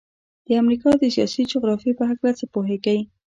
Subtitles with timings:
[0.47, 2.99] د امریکا د سیاسي جغرافیې په هلکه څه پوهیږئ؟